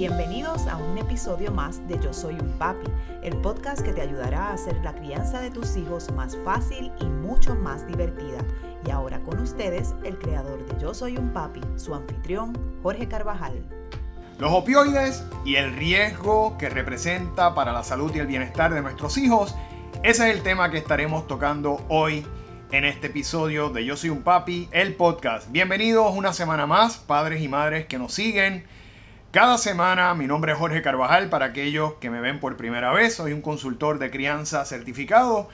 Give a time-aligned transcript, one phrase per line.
[0.00, 2.90] Bienvenidos a un episodio más de Yo Soy un Papi,
[3.22, 7.04] el podcast que te ayudará a hacer la crianza de tus hijos más fácil y
[7.04, 8.38] mucho más divertida.
[8.86, 13.62] Y ahora con ustedes, el creador de Yo Soy un Papi, su anfitrión, Jorge Carvajal.
[14.38, 19.18] Los opioides y el riesgo que representa para la salud y el bienestar de nuestros
[19.18, 19.54] hijos,
[20.02, 22.26] ese es el tema que estaremos tocando hoy
[22.72, 25.50] en este episodio de Yo Soy un Papi, el podcast.
[25.50, 28.64] Bienvenidos una semana más, padres y madres que nos siguen.
[29.32, 33.14] Cada semana, mi nombre es Jorge Carvajal, para aquellos que me ven por primera vez,
[33.14, 35.48] soy un consultor de crianza certificado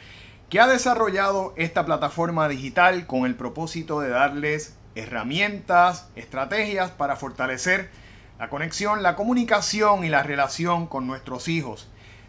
[0.49, 7.91] que ha desarrollado esta plataforma digital con el propósito de darles herramientas, estrategias para fortalecer
[8.39, 11.87] la conexión, la comunicación y la relación con nuestros hijos.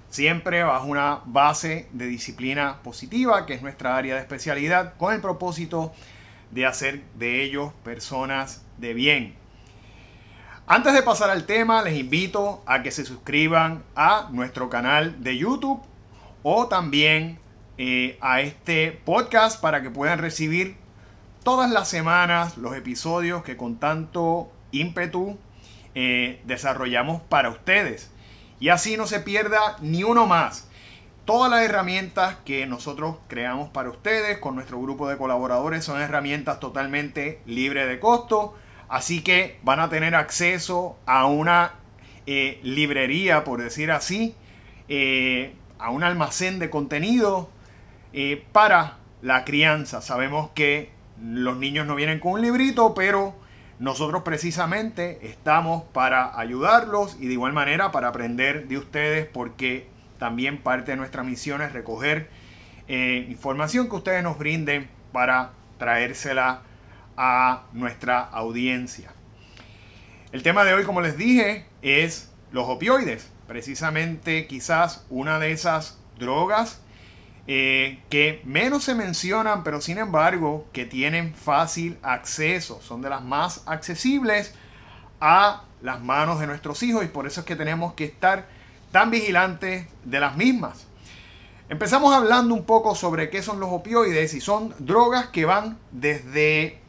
[0.09, 5.21] Siempre bajo una base de disciplina positiva, que es nuestra área de especialidad, con el
[5.21, 5.93] propósito
[6.51, 9.46] de hacer de ellos personas de bien.
[10.69, 15.37] Antes de pasar al tema, les invito a que se suscriban a nuestro canal de
[15.37, 15.81] YouTube
[16.43, 17.39] o también
[17.77, 20.75] eh, a este podcast para que puedan recibir
[21.43, 25.37] todas las semanas los episodios que con tanto ímpetu
[25.95, 28.11] eh, desarrollamos para ustedes.
[28.59, 30.67] Y así no se pierda ni uno más.
[31.23, 36.59] Todas las herramientas que nosotros creamos para ustedes con nuestro grupo de colaboradores son herramientas
[36.59, 38.55] totalmente libres de costo.
[38.89, 41.73] Así que van a tener acceso a una
[42.25, 44.35] eh, librería, por decir así,
[44.87, 47.49] eh, a un almacén de contenido
[48.51, 50.01] para la crianza.
[50.01, 50.89] Sabemos que
[51.21, 53.35] los niños no vienen con un librito, pero
[53.79, 60.57] nosotros precisamente estamos para ayudarlos y de igual manera para aprender de ustedes porque también
[60.57, 62.27] parte de nuestra misión es recoger
[62.87, 66.61] eh, información que ustedes nos brinden para traérsela
[67.17, 69.11] a nuestra audiencia.
[70.31, 73.31] El tema de hoy, como les dije, es los opioides.
[73.47, 76.81] Precisamente quizás una de esas drogas
[77.47, 83.23] eh, que menos se mencionan, pero sin embargo que tienen fácil acceso, son de las
[83.23, 84.53] más accesibles
[85.21, 88.47] a las manos de nuestros hijos y por eso es que tenemos que estar
[88.91, 90.87] tan vigilantes de las mismas.
[91.69, 96.79] Empezamos hablando un poco sobre qué son los opioides y son drogas que van desde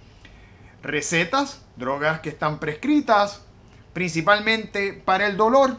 [0.89, 3.45] recetas, drogas que están prescritas
[3.93, 5.79] principalmente para el dolor,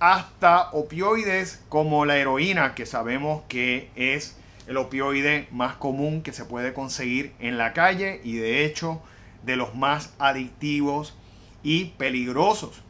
[0.00, 6.44] hasta opioides como la heroína, que sabemos que es el opioide más común que se
[6.44, 9.02] puede conseguir en la calle y de hecho
[9.44, 11.14] de los más adictivos
[11.62, 12.82] y peligrosos.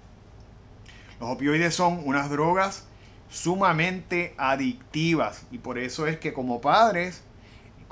[1.21, 2.87] Los opioides son unas drogas
[3.31, 7.23] sumamente adictivas y por eso es que como padres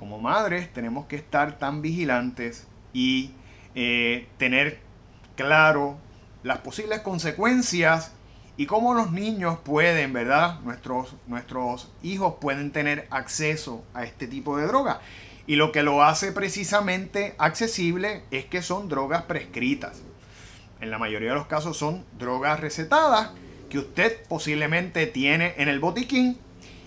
[0.02, 3.30] como madres tenemos que estar tan vigilantes y
[3.74, 4.80] eh, tener
[5.36, 5.96] claro
[6.42, 8.12] las posibles consecuencias
[8.56, 10.60] y cómo los niños pueden, ¿verdad?
[10.60, 15.00] Nuestros, nuestros hijos pueden tener acceso a este tipo de droga.
[15.46, 20.02] Y lo que lo hace precisamente accesible es que son drogas prescritas.
[20.80, 23.30] En la mayoría de los casos son drogas recetadas
[23.70, 26.38] que usted posiblemente tiene en el botiquín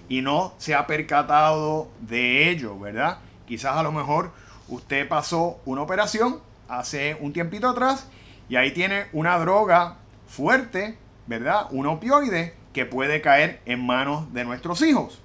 [0.08, 3.20] y no se ha percatado de ello, ¿verdad?
[3.48, 4.32] Quizás a lo mejor
[4.68, 8.10] usted pasó una operación hace un tiempito atrás
[8.50, 11.68] y ahí tiene una droga fuerte ¿verdad?
[11.72, 15.22] Un opioide que puede caer en manos de nuestros hijos.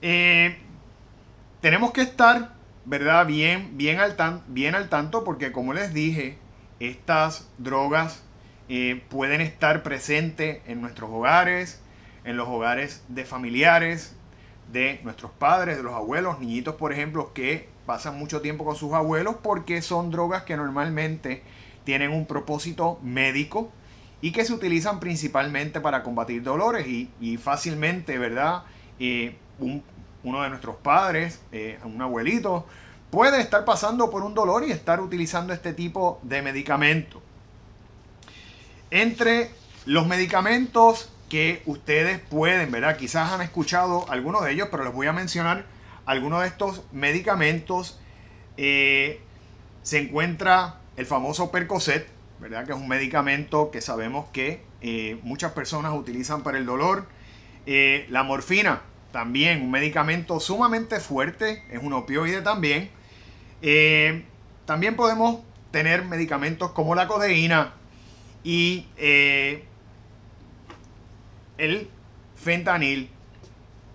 [0.00, 0.58] Eh,
[1.60, 2.52] tenemos que estar,
[2.84, 3.26] ¿verdad?
[3.26, 4.16] Bien, bien, al
[4.48, 6.38] bien al tanto porque como les dije,
[6.80, 8.24] estas drogas
[8.68, 11.80] eh, pueden estar presentes en nuestros hogares,
[12.24, 14.16] en los hogares de familiares,
[14.72, 18.92] de nuestros padres, de los abuelos, niñitos, por ejemplo, que pasan mucho tiempo con sus
[18.92, 21.42] abuelos porque son drogas que normalmente
[21.84, 23.70] tienen un propósito médico,
[24.22, 28.62] y que se utilizan principalmente para combatir dolores y, fácilmente, ¿verdad?
[29.00, 32.64] Eh, uno de nuestros padres, eh, un abuelito,
[33.10, 37.20] puede estar pasando por un dolor y estar utilizando este tipo de medicamento.
[38.92, 39.50] Entre
[39.86, 42.96] los medicamentos que ustedes pueden, ¿verdad?
[42.96, 45.64] Quizás han escuchado algunos de ellos, pero les voy a mencionar
[46.06, 48.00] algunos de estos medicamentos.
[48.56, 49.20] Eh,
[49.82, 52.06] se encuentra el famoso Percocet,
[52.40, 52.66] ¿verdad?
[52.66, 57.06] Que es un medicamento que sabemos que eh, muchas personas utilizan para el dolor.
[57.66, 58.82] Eh, la morfina,
[59.12, 62.90] también un medicamento sumamente fuerte, es un opioide también.
[64.66, 65.40] También podemos
[65.70, 67.74] tener medicamentos como la codeína
[68.44, 68.86] y
[71.58, 71.88] el
[72.34, 73.10] fentanil.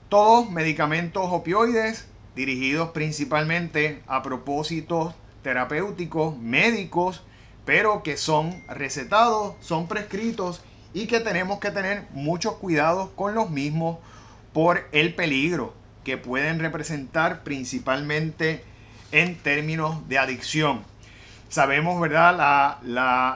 [0.09, 5.13] Todos medicamentos opioides dirigidos principalmente a propósitos
[5.44, 7.24] terapéuticos, médicos,
[7.65, 10.62] pero que son recetados, son prescritos
[10.94, 13.98] y que tenemos que tener muchos cuidados con los mismos
[14.54, 15.74] por el peligro
[16.06, 18.63] que pueden representar principalmente
[19.12, 20.83] en términos de adicción.
[21.50, 22.77] Sabemos, ¿verdad?,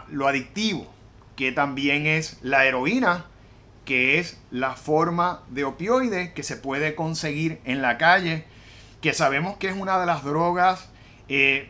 [0.10, 0.88] lo adictivo
[1.36, 3.26] que también es la heroína,
[3.86, 8.46] que es la forma de opioide que se puede conseguir en la calle,
[9.02, 10.90] que sabemos que es una de las drogas
[11.28, 11.70] eh,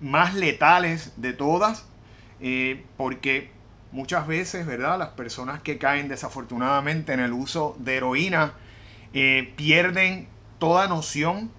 [0.00, 1.86] más letales de todas,
[2.40, 3.50] eh, porque
[3.92, 4.98] muchas veces, ¿verdad?
[4.98, 8.54] Las personas que caen desafortunadamente en el uso de heroína
[9.12, 10.26] eh, pierden
[10.58, 11.50] toda noción,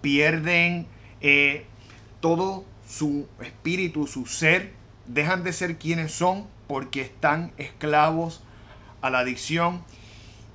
[0.00, 0.86] pierden
[2.20, 4.72] todo su espíritu, su ser,
[5.06, 8.42] dejan de ser quienes son porque están esclavos
[9.04, 9.84] a la adicción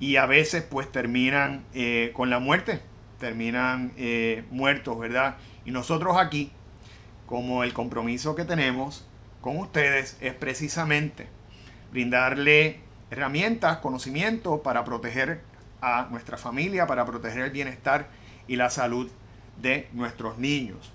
[0.00, 2.80] y a veces pues terminan eh, con la muerte,
[3.20, 5.36] terminan eh, muertos, ¿verdad?
[5.64, 6.50] Y nosotros aquí,
[7.26, 9.06] como el compromiso que tenemos
[9.40, 11.28] con ustedes es precisamente
[11.92, 12.80] brindarle
[13.12, 15.42] herramientas, conocimiento para proteger
[15.80, 18.08] a nuestra familia, para proteger el bienestar
[18.48, 19.08] y la salud
[19.62, 20.90] de nuestros niños.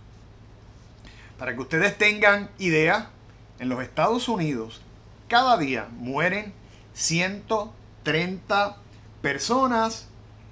[1.39, 3.11] Para que ustedes tengan idea,
[3.59, 4.81] en los Estados Unidos
[5.29, 6.53] cada día mueren
[6.95, 8.77] 130
[9.21, 10.07] personas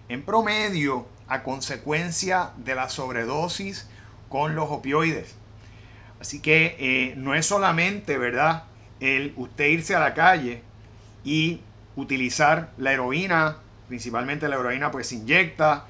[0.10, 3.88] en promedio a consecuencia de la sobredosis
[4.30, 5.36] con los opioides.
[6.20, 8.66] Así que eh, no es solamente, ¿verdad?,
[9.00, 10.62] el usted irse a la calle
[11.24, 11.62] y
[11.96, 13.58] utilizar la heroína,
[13.88, 15.88] principalmente la heroína pues se inyecta,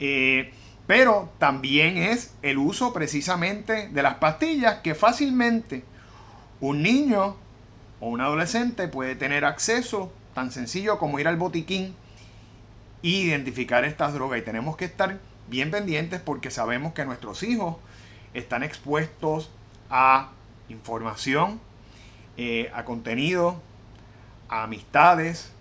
[0.00, 0.52] eh,
[0.86, 5.84] pero también es el uso precisamente de las pastillas que fácilmente
[6.60, 7.36] un niño
[8.00, 11.94] o un adolescente puede tener acceso tan sencillo como ir al botiquín
[13.02, 14.38] e identificar estas drogas.
[14.38, 17.76] Y tenemos que estar bien pendientes porque sabemos que nuestros hijos
[18.34, 19.50] están expuestos
[19.88, 20.30] a
[20.68, 21.60] información,
[22.36, 23.62] eh, a contenido,
[24.48, 25.52] a amistades,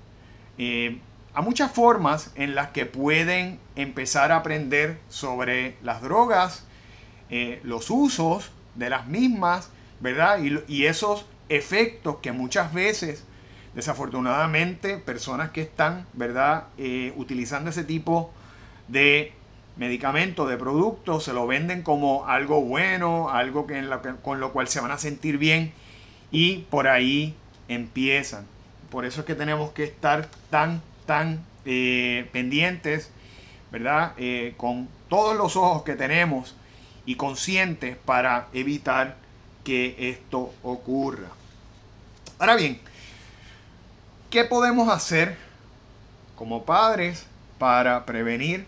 [0.57, 0.99] eh,
[1.33, 6.65] a muchas formas en las que pueden empezar a aprender sobre las drogas,
[7.29, 10.39] eh, los usos de las mismas, ¿verdad?
[10.67, 13.23] y esos efectos que muchas veces,
[13.73, 18.33] desafortunadamente, personas que están, ¿verdad?, eh, utilizando ese tipo
[18.87, 19.33] de
[19.77, 23.83] medicamentos, de productos, se lo venden como algo bueno, algo que,
[24.21, 25.73] con lo cual se van a sentir bien
[26.31, 27.35] y por ahí
[27.67, 28.45] empiezan.
[28.89, 33.11] Por eso es que tenemos que estar tan, tan eh, pendientes,
[33.71, 34.13] ¿verdad?
[34.17, 36.55] Eh, con todos los ojos que tenemos
[37.05, 39.17] y conscientes para evitar
[39.65, 41.27] que esto ocurra.
[42.39, 42.79] Ahora bien,
[44.29, 45.35] ¿qué podemos hacer
[46.37, 47.25] como padres
[47.57, 48.65] para prevenir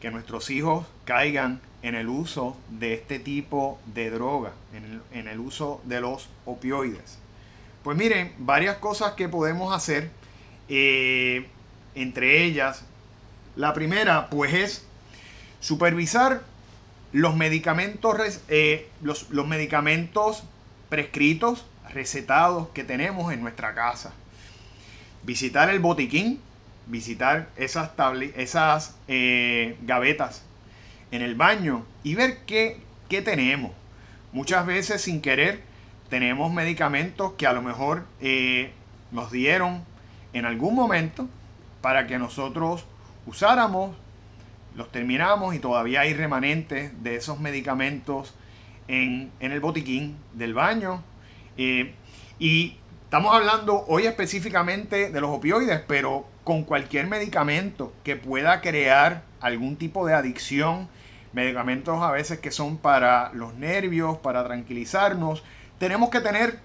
[0.00, 4.52] que nuestros hijos caigan en el uso de este tipo de droga,
[5.12, 7.18] en el, uso de los opioides?
[7.84, 10.10] Pues miren, varias cosas que podemos hacer,
[10.68, 11.46] eh,
[11.94, 12.82] entre ellas,
[13.54, 14.84] la primera pues es
[15.60, 16.42] supervisar
[17.12, 20.44] los medicamentos, eh, los, medicamentos
[20.88, 24.12] prescritos, recetados que tenemos en nuestra casa.
[25.22, 26.40] Visitar el botiquín,
[26.86, 27.90] visitar esas,
[28.36, 30.44] esas eh, gavetas
[31.10, 33.72] en el baño y ver qué, qué tenemos.
[34.32, 35.62] Muchas veces sin querer
[36.08, 38.72] tenemos medicamentos que a lo mejor eh,
[39.10, 39.84] nos dieron
[40.32, 41.28] en algún momento
[41.80, 42.84] para que nosotros
[43.26, 43.96] usáramos
[44.78, 48.32] los terminamos y todavía hay remanentes de esos medicamentos
[48.86, 51.02] en, el botiquín del baño.
[51.56, 51.94] Eh,
[52.38, 59.24] y estamos hablando hoy específicamente de los opioides, pero con cualquier medicamento que pueda crear
[59.40, 60.88] algún tipo de adicción,
[61.32, 65.42] medicamentos a veces que son para los nervios, para tranquilizarnos,
[65.80, 66.60] tenemos que tener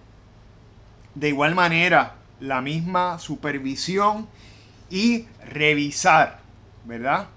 [1.16, 4.28] de igual manera la misma supervisión
[4.92, 6.42] y revisar,
[6.86, 7.28] ¿verdad?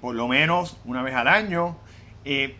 [0.00, 1.76] Por lo menos una vez al año.
[2.24, 2.56] Eh,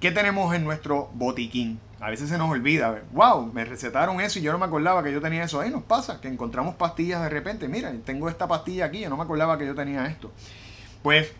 [0.00, 1.78] ¿Qué tenemos en nuestro botiquín?
[2.00, 5.12] A veces se nos olvida, wow, me recetaron eso y yo no me acordaba que
[5.12, 5.60] yo tenía eso.
[5.60, 7.68] Ahí nos pasa, que encontramos pastillas de repente.
[7.68, 10.32] Mira, tengo esta pastilla aquí, yo no me acordaba que yo tenía esto.
[11.04, 11.32] Pues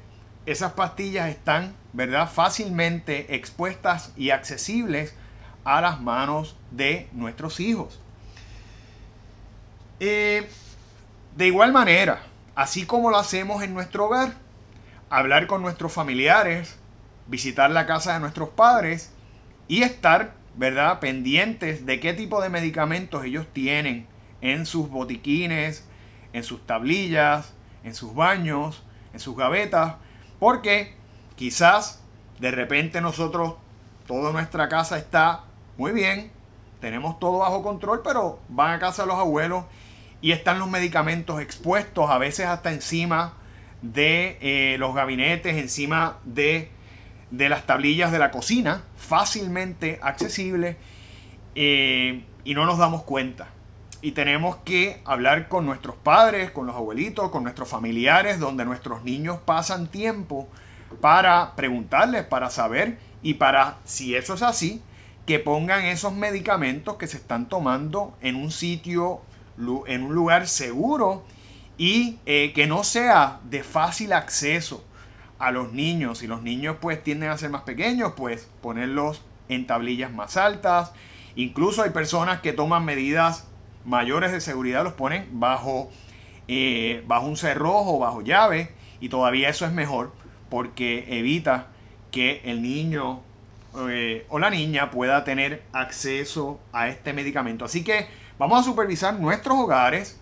[0.47, 2.31] esas pastillas están, ¿verdad?
[2.31, 5.17] Fácilmente expuestas y accesibles
[5.65, 8.01] a las manos de nuestros hijos.
[9.99, 10.49] Eh,
[11.37, 12.23] de igual manera,
[12.55, 14.35] así como lo hacemos en nuestro hogar,
[15.13, 16.79] hablar con nuestros familiares,
[17.27, 19.13] visitar la casa de nuestros padres
[19.69, 24.07] y estar, ¿verdad?, pendientes de qué tipo de medicamentos ellos tienen
[24.41, 25.85] en sus botiquines,
[26.33, 27.53] en sus tablillas,
[27.85, 29.97] en sus baños, en sus gavetas,
[30.39, 30.95] porque
[31.37, 32.03] quizás
[32.41, 33.57] de repente nosotros,
[34.07, 35.45] toda nuestra casa está
[35.77, 36.33] muy bien,
[36.81, 39.67] tenemos todo bajo control, pero van a casa los abuelos
[40.23, 43.35] y están los medicamentos expuestos, a veces hasta encima
[43.83, 46.71] de eh, los gabinetes, encima de,
[47.31, 50.77] de, las tablillas de la cocina, fácilmente accesible,
[51.55, 53.49] eh, y no nos damos cuenta.
[54.01, 59.05] Y tenemos que hablar con nuestros padres, con los abuelitos, con nuestros familiares, donde nuestros
[59.05, 60.49] niños pasan tiempo
[61.01, 64.83] para preguntarles, para saber y para, si eso es así,
[65.27, 69.21] que pongan esos medicamentos que se están tomando en un sitio,
[69.87, 71.23] en un lugar seguro
[71.79, 74.85] y eh, que no sea de fácil acceso
[75.39, 76.19] a los niños.
[76.19, 80.93] Si los niños pues tienden a ser más pequeños, pues ponerlos en tablillas más altas.
[81.35, 83.49] Incluso hay personas que toman medidas
[83.85, 85.91] mayores de seguridad, los ponen bajo,
[86.49, 88.75] eh, bajo un cerrojo, bajo llave.
[89.01, 90.13] Y todavía eso es mejor
[90.49, 91.69] porque evita
[92.11, 93.23] que el niño
[93.89, 97.65] eh, o la niña pueda tener acceso a este medicamento.
[97.65, 98.07] Así que
[98.39, 100.21] vamos a supervisar nuestros hogares,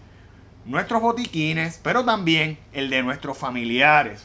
[0.70, 4.24] nuestros botiquines, pero también el de nuestros familiares.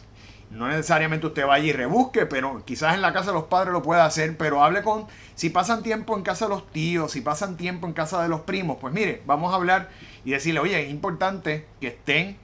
[0.52, 3.82] No necesariamente usted vaya y rebusque, pero quizás en la casa de los padres lo
[3.82, 7.58] pueda hacer, pero hable con, si pasan tiempo en casa de los tíos, si pasan
[7.58, 9.90] tiempo en casa de los primos, pues mire, vamos a hablar
[10.24, 12.38] y decirle, oye, es importante que estén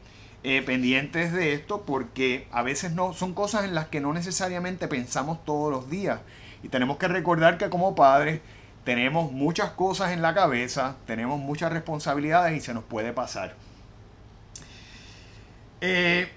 [0.44, 4.88] eh, pendientes de esto porque a veces no son cosas en las que no necesariamente
[4.88, 6.22] pensamos todos los días
[6.64, 8.42] y tenemos que recordar que como padres
[8.84, 13.54] tenemos muchas cosas en la cabeza, tenemos muchas responsabilidades y se nos puede pasar.
[15.82, 16.30] Eh,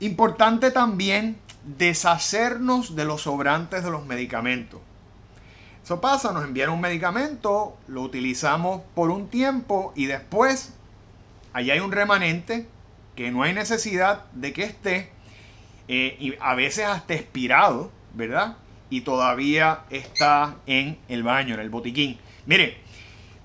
[0.00, 4.80] importante también deshacernos de los sobrantes de los medicamentos.
[5.82, 10.74] Eso pasa, nos envían un medicamento, lo utilizamos por un tiempo y después
[11.52, 12.66] allá hay un remanente
[13.16, 15.10] que no hay necesidad de que esté
[15.88, 18.58] eh, y a veces hasta expirado, ¿verdad?
[18.90, 22.18] Y todavía está en el baño, en el botiquín.
[22.46, 22.78] Mire,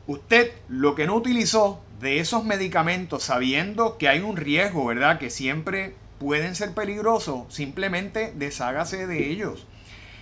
[0.05, 5.17] usted lo que no utilizó de esos medicamentos sabiendo que hay un riesgo, ¿verdad?
[5.17, 9.65] Que siempre pueden ser peligrosos, simplemente deshágase de ellos.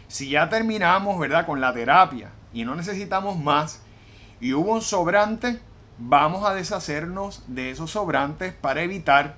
[0.07, 1.45] Si ya terminamos, ¿verdad?
[1.45, 3.81] Con la terapia y no necesitamos más
[4.39, 5.59] y hubo un sobrante,
[5.97, 9.35] vamos a deshacernos de esos sobrantes para evitar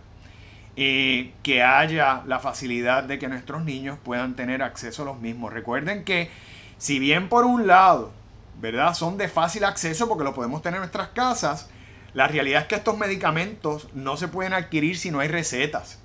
[0.75, 5.53] eh, que haya la facilidad de que nuestros niños puedan tener acceso a los mismos.
[5.53, 6.29] Recuerden que
[6.77, 8.11] si bien por un lado,
[8.59, 8.93] ¿verdad?
[8.93, 11.69] Son de fácil acceso porque lo podemos tener en nuestras casas,
[12.13, 15.99] la realidad es que estos medicamentos no se pueden adquirir si no hay recetas,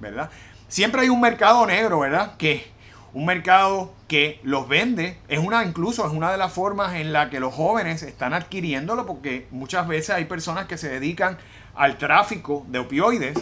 [0.00, 0.30] ¿verdad?
[0.68, 2.36] Siempre hay un mercado negro, ¿verdad?
[2.36, 2.72] Que
[3.14, 7.28] un mercado que los vende, es una incluso es una de las formas en la
[7.28, 11.38] que los jóvenes están adquiriéndolo porque muchas veces hay personas que se dedican
[11.74, 13.38] al tráfico de opioides,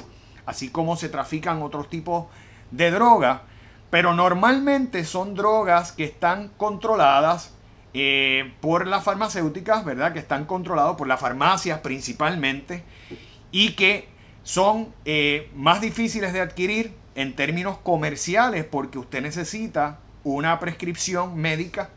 [0.46, 2.26] así como se trafican otros tipos
[2.72, 3.42] de drogas,
[3.90, 7.54] pero normalmente son drogas que están controladas
[7.92, 10.12] eh, por las farmacéuticas, ¿verdad?
[10.12, 12.82] Que están controlados por las farmacias principalmente
[13.50, 14.08] y que
[14.42, 21.90] son eh, más difíciles de adquirir en términos comerciales porque usted necesita una prescripción médica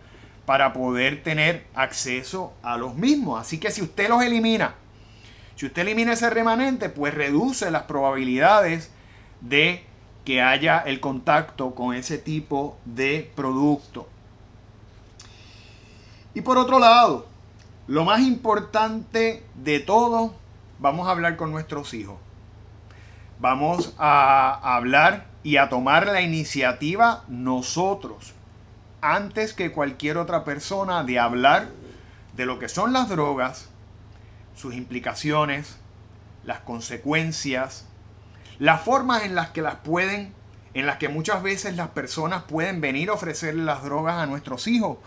[0.45, 3.39] para poder tener acceso a los mismos.
[3.39, 4.75] Así que si usted los elimina,
[5.55, 8.91] si usted elimina ese remanente, pues reduce las probabilidades
[9.41, 9.83] de
[10.25, 14.07] que haya el contacto con ese tipo de producto.
[16.33, 17.27] Y por otro lado,
[17.87, 20.33] lo más importante de todo,
[20.79, 22.17] vamos a hablar con nuestros hijos.
[23.39, 28.33] Vamos a hablar y a tomar la iniciativa nosotros,
[29.01, 31.69] antes que cualquier otra persona, de hablar
[32.35, 33.69] de lo que son las drogas,
[34.55, 35.77] sus implicaciones,
[36.43, 37.85] las consecuencias,
[38.59, 40.33] las formas en las que las pueden,
[40.73, 44.67] en las que muchas veces las personas pueden venir a ofrecerle las drogas a nuestros
[44.67, 44.97] hijos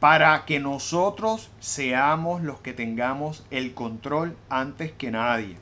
[0.00, 5.56] para que nosotros seamos los que tengamos el control antes que nadie.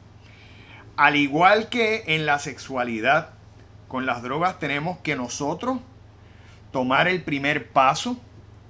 [0.96, 3.30] Al igual que en la sexualidad,
[3.88, 5.78] con las drogas tenemos que nosotros
[6.70, 8.18] tomar el primer paso,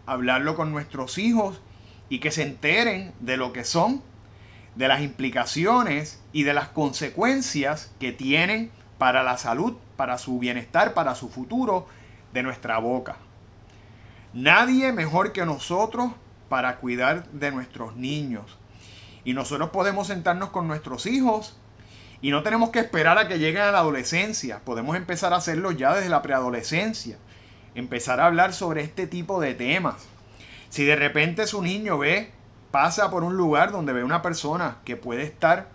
[0.07, 1.61] hablarlo con nuestros hijos
[2.09, 4.03] y que se enteren de lo que son,
[4.77, 10.95] de las implicaciones y de las consecuencias que tienen para la salud, para su bienestar,
[10.95, 11.87] para su futuro
[12.33, 13.17] de nuestra boca.
[14.37, 16.13] Nadie mejor que nosotros
[16.51, 18.59] para cuidar de nuestros niños.
[19.25, 21.57] Y nosotros podemos sentarnos con nuestros hijos
[22.21, 24.61] y no tenemos que esperar a que lleguen a la adolescencia.
[24.63, 27.17] Podemos empezar a hacerlo ya desde la preadolescencia.
[27.75, 30.07] Empezar a hablar sobre este tipo de temas.
[30.69, 32.31] Si de repente su niño ve,
[32.71, 35.71] pasa por un lugar donde ve una persona que puede estar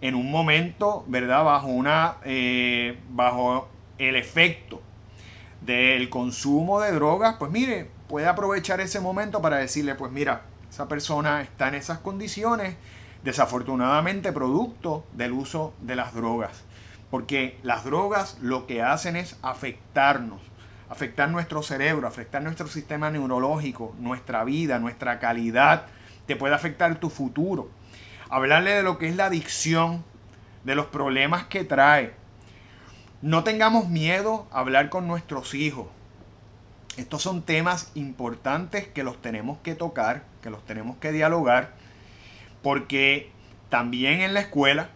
[0.00, 1.44] en un momento, ¿verdad?
[1.44, 4.82] Bajo una, eh, bajo el efecto
[5.60, 10.88] del consumo de drogas, pues mire, puede aprovechar ese momento para decirle, pues mira, esa
[10.88, 12.74] persona está en esas condiciones,
[13.22, 16.64] desafortunadamente producto del uso de las drogas.
[17.08, 20.40] Porque las drogas lo que hacen es afectarnos,
[20.88, 25.86] afectar nuestro cerebro, afectar nuestro sistema neurológico, nuestra vida, nuestra calidad,
[26.26, 27.70] te puede afectar tu futuro.
[28.28, 30.04] Hablarle de lo que es la adicción,
[30.64, 32.12] de los problemas que trae.
[33.22, 35.86] No tengamos miedo a hablar con nuestros hijos.
[36.96, 41.74] Estos son temas importantes que los tenemos que tocar, que los tenemos que dialogar,
[42.62, 43.30] porque
[43.68, 44.90] también en la escuela,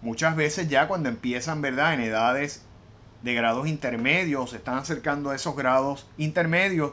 [0.00, 1.94] muchas veces ya cuando empiezan, ¿verdad?
[1.94, 2.64] En edades
[3.22, 6.92] de grados intermedios, se están acercando a esos grados intermedios,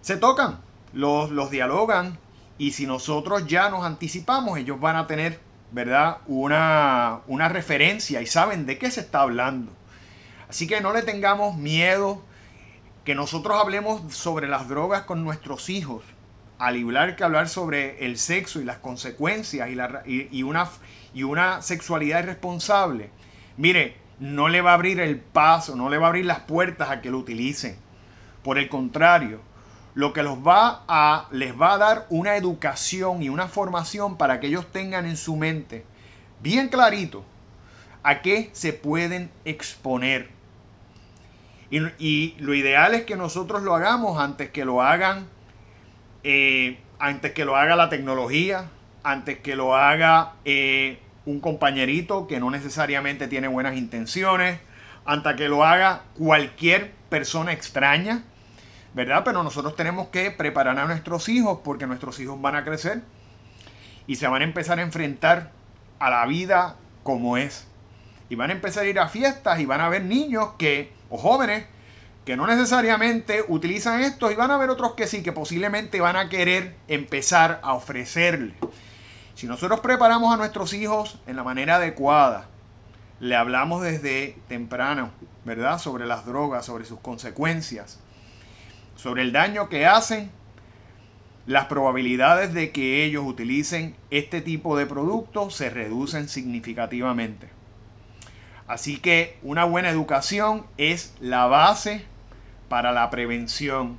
[0.00, 0.60] se tocan,
[0.92, 2.18] los, los dialogan
[2.58, 5.40] y si nosotros ya nos anticipamos, ellos van a tener,
[5.72, 6.18] ¿verdad?
[6.26, 9.72] Una, una referencia y saben de qué se está hablando.
[10.48, 12.22] Así que no le tengamos miedo
[13.04, 16.04] que nosotros hablemos sobre las drogas con nuestros hijos,
[16.58, 19.68] al igual que hablar sobre el sexo y las consecuencias
[20.06, 20.70] y, una,
[21.12, 23.10] y una sexualidad irresponsable.
[23.56, 26.90] Mire, no le va a abrir el paso, no le va a abrir las puertas
[26.90, 27.76] a que lo utilicen.
[28.42, 29.40] Por el contrario,
[29.94, 34.40] lo que los va a, les va a dar una educación y una formación para
[34.40, 35.84] que ellos tengan en su mente
[36.40, 37.24] bien clarito
[38.02, 40.33] a qué se pueden exponer.
[41.98, 45.26] Y, lo ideal es que nosotros lo hagamos antes que lo hagan,
[46.22, 48.66] eh, antes que lo haga la tecnología,
[49.02, 54.60] antes que lo haga eh, un compañerito que no necesariamente tiene buenas intenciones,
[55.04, 58.22] antes que lo haga cualquier persona extraña
[58.94, 59.22] ¿verdad?
[59.24, 63.02] Pero nosotros tenemos que preparar a nuestros hijos porque nuestros hijos van a crecer
[64.06, 65.50] y se van a empezar a enfrentar
[65.98, 67.66] a la vida como es.
[68.28, 71.18] Y van a empezar a ir a fiestas y van a ver niños que, o
[71.18, 71.66] jóvenes,
[72.24, 76.16] que no necesariamente utilizan esto y van a ver otros que sí, que posiblemente van
[76.16, 78.54] a querer empezar a ofrecerle.
[79.34, 82.46] Si nosotros preparamos a nuestros hijos en la manera adecuada,
[83.20, 85.10] le hablamos desde temprano,
[85.44, 85.78] ¿verdad?
[85.78, 88.00] Sobre las drogas, sobre sus consecuencias,
[88.96, 90.30] sobre el daño que hacen,
[91.46, 97.48] las probabilidades de que ellos utilicen este tipo de productos se reducen significativamente.
[98.66, 102.04] Así que una buena educación es la base
[102.68, 103.98] para la prevención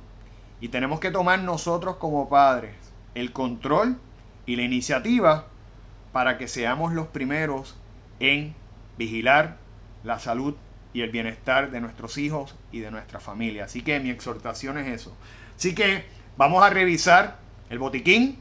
[0.60, 2.74] y tenemos que tomar nosotros como padres
[3.14, 3.98] el control
[4.44, 5.46] y la iniciativa
[6.12, 7.76] para que seamos los primeros
[8.20, 8.54] en
[8.98, 9.56] vigilar
[10.02, 10.54] la salud
[10.92, 13.66] y el bienestar de nuestros hijos y de nuestra familia.
[13.66, 15.14] Así que mi exhortación es eso.
[15.56, 16.04] Así que
[16.36, 17.36] vamos a revisar
[17.68, 18.38] el botiquín,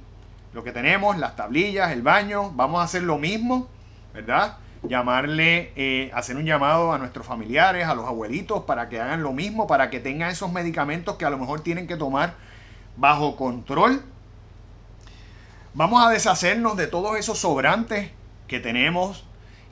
[0.54, 2.52] lo que tenemos, las tablillas, el baño.
[2.52, 3.68] Vamos a hacer lo mismo,
[4.14, 4.58] ¿verdad?
[4.88, 9.34] Llamarle, eh, hacer un llamado a nuestros familiares, a los abuelitos, para que hagan lo
[9.34, 12.36] mismo, para que tengan esos medicamentos que a lo mejor tienen que tomar
[12.98, 14.04] bajo control.
[15.74, 18.12] Vamos a deshacernos de todos esos sobrantes
[18.48, 19.26] que tenemos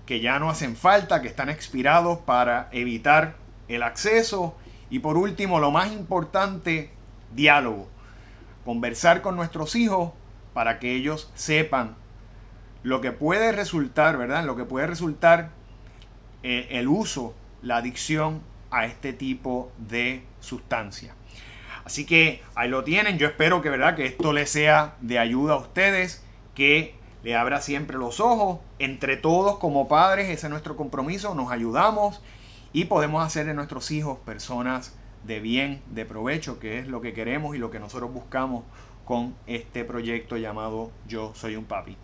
[0.06, 3.36] que ya no hacen falta, que están expirados para evitar
[3.68, 4.56] el acceso.
[4.90, 6.92] Y por último, lo más importante,
[7.34, 7.88] diálogo.
[8.66, 10.12] Conversar con nuestros hijos
[10.54, 11.96] para que ellos sepan
[12.84, 14.46] lo que puede resultar, ¿verdad?
[14.46, 15.52] Lo que puede resultar
[16.44, 21.16] eh, el uso, la adicción a este tipo de sustancia.
[21.86, 23.18] Así que ahí lo tienen.
[23.18, 23.96] Yo espero que, ¿verdad?
[23.96, 26.24] Que esto les sea de ayuda a ustedes,
[26.56, 28.60] que le abra siempre los ojos.
[28.80, 32.22] Entre todos como padres, ese es nuestro compromiso, nos ayudamos
[32.74, 37.14] y podemos hacer de nuestros hijos personas de bien, de provecho, que es lo que
[37.14, 38.64] queremos y lo que nosotros buscamos
[39.06, 41.98] con este proyecto llamado Yo Soy un Papi.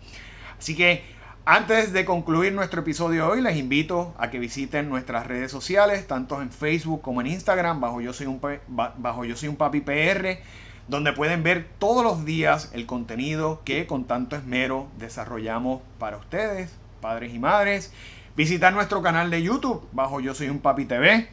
[0.60, 1.02] Así que
[1.46, 6.06] antes de concluir nuestro episodio de hoy, les invito a que visiten nuestras redes sociales,
[6.06, 9.80] tanto en Facebook como en Instagram, bajo Yo Soy un, bajo Yo Soy un Papi
[9.80, 10.38] PR
[10.86, 16.76] donde pueden ver todos los días el contenido que con tanto esmero desarrollamos para ustedes,
[17.00, 17.90] padres y madres.
[18.36, 21.26] Visitar nuestro canal de YouTube bajo Yo Soy un Papi TV.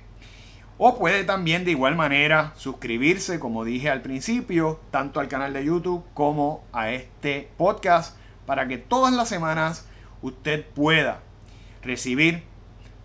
[0.78, 5.66] O puede también de igual manera suscribirse, como dije al principio, tanto al canal de
[5.66, 8.16] YouTube como a este podcast,
[8.48, 9.86] para que todas las semanas
[10.24, 11.20] usted pueda
[11.84, 12.44] recibir,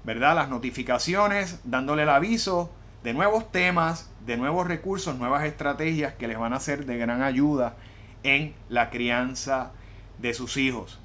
[0.04, 0.36] ¿verdad?
[0.36, 2.70] Las notificaciones, dándole el aviso
[3.02, 7.22] de nuevos temas, de nuevos recursos, nuevas estrategias que les van a ser de gran
[7.22, 7.74] ayuda
[8.22, 9.72] en la crianza
[10.18, 11.00] de sus hijos.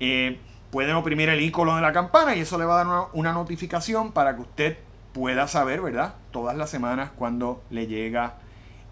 [0.00, 3.32] Eh, pueden oprimir el icono de la campana y eso le va a dar una,
[3.34, 4.78] notificación para que usted
[5.12, 6.14] pueda saber, ¿verdad?
[6.30, 8.38] Todas las semanas cuando le llega,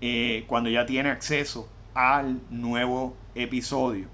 [0.03, 4.09] eh, cuando ya tiene acceso al nuevo episodio.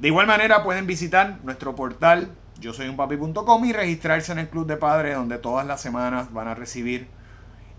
[0.00, 4.66] De igual manera pueden visitar nuestro portal yo soy un y registrarse en el Club
[4.66, 7.08] de Padres donde todas las semanas van a recibir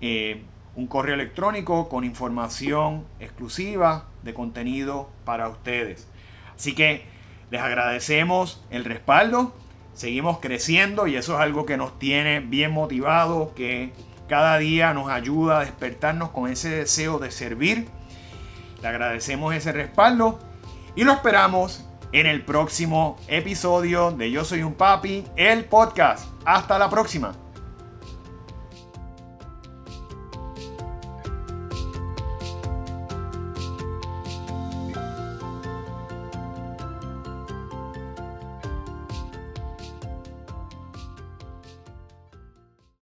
[0.01, 0.43] eh,
[0.75, 6.07] un correo electrónico con información exclusiva de contenido para ustedes.
[6.55, 7.05] Así que
[7.51, 9.53] les agradecemos el respaldo,
[9.93, 13.93] seguimos creciendo y eso es algo que nos tiene bien motivados, que
[14.27, 17.88] cada día nos ayuda a despertarnos con ese deseo de servir.
[18.81, 20.39] Le agradecemos ese respaldo
[20.95, 26.30] y lo esperamos en el próximo episodio de Yo Soy un Papi, el podcast.
[26.45, 27.34] Hasta la próxima.